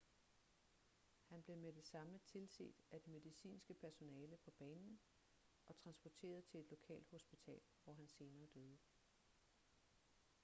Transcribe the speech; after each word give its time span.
han 1.29 1.41
blev 1.43 1.57
med 1.57 1.73
det 1.73 1.85
samme 1.85 2.19
tilset 2.19 2.73
af 2.91 3.01
det 3.01 3.07
medicinske 3.13 3.73
personale 3.73 4.37
på 4.37 4.51
banen 4.51 4.99
og 5.65 5.75
transporteret 5.75 6.43
til 6.45 6.59
et 6.59 6.69
lokalt 6.69 7.07
hospital 7.11 7.59
hvor 7.83 7.93
han 7.93 8.07
senere 8.07 8.47
døde 8.55 8.77